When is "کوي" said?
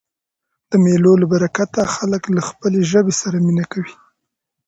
3.71-3.95